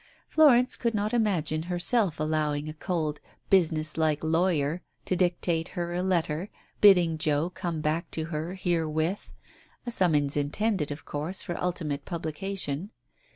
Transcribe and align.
Florence 0.27 0.77
could 0.77 0.95
not 0.95 1.13
imagine 1.13 1.61
herself 1.69 2.19
allowing 2.19 2.67
a 2.67 2.73
cold 2.73 3.19
business 3.51 3.97
like 3.97 4.23
lawyer 4.23 4.81
to 5.05 5.15
dictate 5.15 5.67
her 5.77 5.93
a 5.93 6.01
letter 6.01 6.49
bidding 6.79 7.19
Joe 7.19 7.51
come 7.51 7.81
back 7.81 8.09
to 8.09 8.25
her 8.33 8.55
herewith; 8.55 9.31
$ 9.87 9.91
summons 9.91 10.35
intended, 10.35 10.89
of 10.89 11.05
course, 11.05 11.43
for 11.43 11.55
ultimate 11.63 12.03
publication. 12.03 12.89